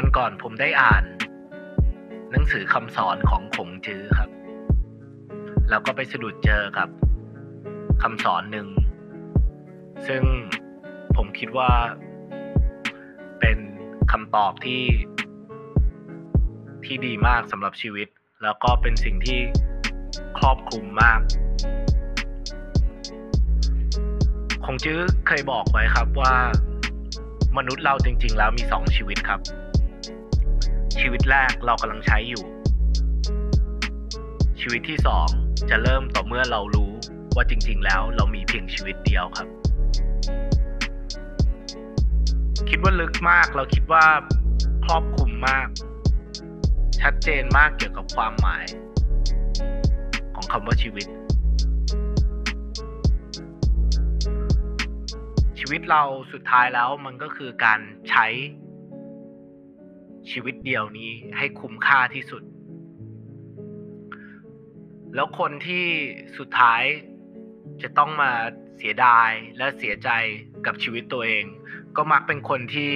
[0.00, 1.04] วันก่อนผมได้อ่าน
[2.30, 4.30] หนังสือคำสอนของขงจื้อครับ
[5.70, 6.88] แล้วก็ไปสะดุดเจอกับ
[8.02, 8.68] คำสอนหนึ่ง
[10.08, 10.22] ซึ่ง
[11.16, 11.70] ผมคิดว่า
[13.40, 13.58] เป็น
[14.12, 14.82] คำตอบที่
[16.84, 18.08] ที่ดีมากสำหรับชีวิต
[18.42, 19.40] แล้วก็เป็นสิ่งที่
[20.38, 21.20] ครอบคลุมมาก
[24.64, 26.34] คงจื้อเคยบอกไว้ครับว่า
[27.56, 29.42] มนุษย์เราจริง ๆ แล้วมีสองชีวิตครับ
[31.00, 32.44] ชีวิตแรกเรากำลังใช้อยู่
[34.60, 35.28] ชีวิตที่สอง
[35.70, 36.90] จะเริ่มต่อเมื่อเรารู้
[37.34, 39.48] ว่าจริง ๆ แล้วเรามีเพียงชีวิตเดียวครับ
[42.68, 44.04] คิดว่าลึกมากเราคิดว่า
[44.84, 45.68] ครอบคลุมมาก
[47.00, 48.64] ชัดเจนมากเกี่ยวกับความหมาย
[50.34, 51.06] ของคำว่าชีวิต
[55.58, 58.26] ชีวิตเราสุดท้ายแล้วมันก็คือการใช้
[60.32, 62.42] ชีวิตเดียวนี้ให้คุ้มค่าที่สุด
[65.14, 65.86] แล้วคนที่
[66.38, 66.82] สุดท้าย
[67.82, 68.32] จะต้องมา
[68.76, 70.10] เสียดายและเสียใจ
[70.66, 71.44] กับชีวิตตัวเอง
[71.96, 72.94] ก็มักเป็นคนที่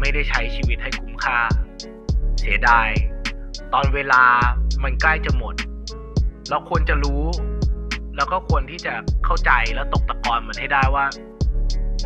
[0.00, 1.38] ไม่ได้ใช้ชีวิตให้คุ้มค่า
[2.40, 2.88] เสียดาย
[3.72, 4.24] ตอนเวลา
[4.82, 5.54] มันใกล้จะหมด
[6.50, 7.24] เราควรจะรู้
[8.16, 11.06] แล้วก็ควรที่จะเข้าใจและตกตะกอนมันให้ได้ว่า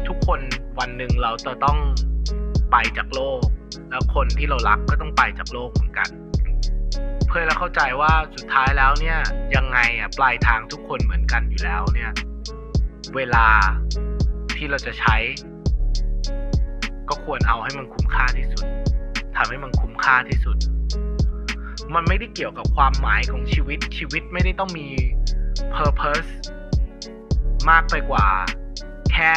[0.09, 0.41] ทุกคน
[0.79, 1.79] วันหนึ่งเราจะต้อง
[2.71, 3.41] ไปจากโลก
[3.91, 6.09] แล้วคนที่เรารักก็ต้องไปจากโลกเหมือนกัน
[7.29, 9.19] เพื่อเราเข้าใจว่าสุดท้ายแล้วเนี่ย
[9.57, 12.13] ยังไงอะปลายทางทุกคนเหมือนกันอยู่แล้วเนี่ย
[13.17, 13.47] เวลา
[14.57, 15.17] ที่เราจะใช้
[17.09, 18.65] ก็ควรเอาให้มันคุ้มค่าที่สุด
[19.37, 20.57] ทำให้มันคุ้มค่าที่สุด
[21.95, 24.87] มันไม่ได้เกี่ยวกับความหมายของชีวิต ชีวิตไม่ได้ต้องมี
[25.77, 26.31] purpose
[27.71, 28.27] มากไปกว่า
[29.13, 29.33] แค่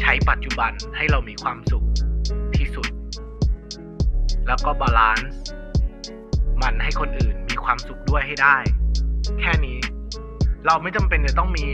[0.00, 1.84] ใช้ปัจจุบันให้เรามีความสุข
[4.48, 5.30] แล้วก็ balance
[6.62, 8.56] มันให้คนอื่นมีความสุขด้วยให้ได้
[9.40, 9.78] แค่นี้
[10.66, 11.66] เราไม่จำเป็นจะต้องมี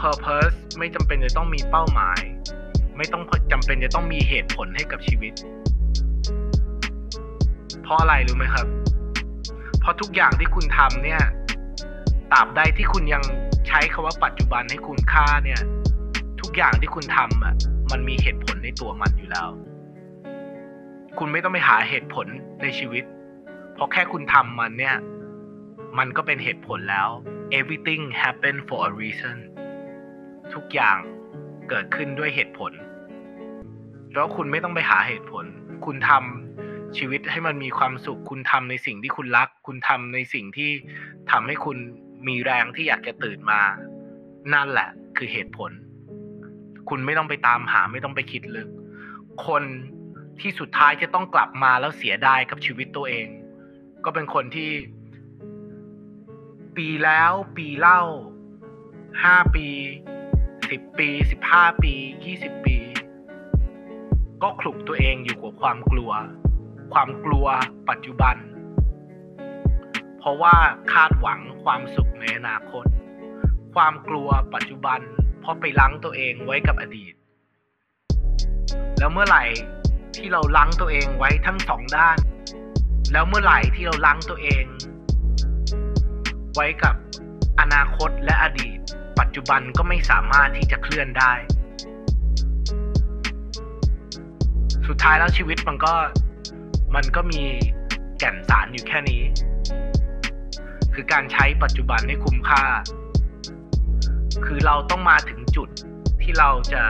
[0.00, 2.20] purpose ไม่จำเป็นจะต้องมีเป้าหมาย
[2.96, 3.22] ไม่ต้อง
[3.52, 5.32] จำเป็นจะต้องมีเหตุผลให้กับชีวิต
[7.82, 8.66] เพราะอะไรรู้ไหมครับ
[9.80, 11.22] เพราะทุกอย่างที่คุณทำเนี่ย
[12.32, 13.22] ตราบใดที่คุณยัง
[13.68, 15.60] ใช้คาว่าปัจจุบันให้คุณค่าเนี่ย
[16.40, 17.54] ทุกอย่างที่คุณทำอะ
[17.90, 19.48] มันมีเหตุผลในตัวมันอยู่แล้ว
[21.18, 22.26] คุณไม่ต้องไปหาเหตุผล
[22.62, 23.04] ในชีวิต
[23.74, 24.96] เพราะแค่คุณทำมันเนี่ย
[25.98, 27.08] มันก็เป็นเหตุผลแล้ว
[27.58, 29.36] everything happen for a reason
[30.54, 30.98] ทุกอย่าง
[31.68, 32.72] เกิดขึ้นด้วยเหตุผล
[34.14, 35.44] แล้วคุณไม่ต้องไปหาเหตุผล
[35.86, 40.70] คุณทำชีวิตให้มันมีความสุข คุณทำในสิ่งที่คุณรัก คุณทำในสิ่งที่
[41.30, 41.76] ทำให้คุณ
[42.28, 43.60] มีแรงที่อยากจะตื่นมา
[44.54, 45.70] นั่นแหละ คือเหตุผล
[46.88, 48.68] คุณไม่ต้องไปตามหาไม่ต้องไปคิดลึก
[49.46, 49.62] คน
[50.40, 53.28] ที่สุดท้ายจะต้องกลับมาแล้วเสียดายกับชีวิตตัวเอง
[54.04, 54.70] ก็เป็นคนที่
[56.76, 58.02] ปีแล้วปีเล่า
[59.22, 59.66] ห้าปี
[60.70, 61.94] สิบปีสิบห้าปี
[62.24, 62.76] ยี่สิบปี
[64.42, 66.10] ก็คลุกตัวเองอยู่กับความกลัว
[66.92, 67.46] ความกลัว
[67.90, 68.36] ปัจจุบัน
[70.18, 70.54] เพราะว่า
[70.92, 72.84] คาดหวังความสุขในอนาคต
[73.74, 75.00] ความกลัวปัจจุบัน
[75.40, 77.14] เพราะไปลังตัวเองไว้กับอดีต
[78.98, 79.44] แล้วเมื่อไหร่
[80.16, 82.18] ที่เราลังตัวเองไว้ทั้งสองด้าน
[83.12, 84.64] แล้วเมื่อไหร่ที่เราลังตัวเอง
[86.54, 86.94] ไว้กับ
[87.60, 88.78] อนาคตและอดีต
[89.20, 91.32] ปัจจุบันก็ไม่สามารถที่จะเคลื่อนได้
[94.86, 95.94] สุดท้ายแล้วชีวิตมันก็
[96.94, 97.42] มันก็มี
[98.18, 99.22] แก่นสารอยู่แค่นี้
[100.94, 102.64] คือการใช้ปัจจุบันให้คุ้มค่า
[104.46, 105.68] คือเราต้องมาถึงจุด
[106.22, 106.82] ที่เราจะ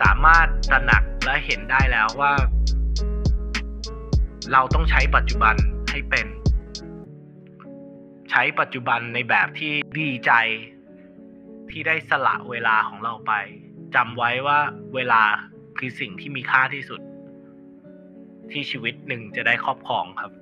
[0.00, 2.32] สามารถตระหนัก และเห็นได้แล้วว่า
[4.52, 5.54] เราต้องใช้ปัจจุบัน
[5.90, 6.26] ให้เป็น
[8.30, 10.32] ใช้ปัจจุบันในแบบที่ดีใจ
[11.70, 13.32] ที่ได้สละเวลาของเราไป
[13.94, 14.58] จำไว้ว่า
[14.94, 15.22] เวลา
[15.78, 17.00] คือสิ่งที่มีค่าที่สุด
[18.50, 20.32] ที่ชีวิตหนึ่งจะได้ครอบครองครับ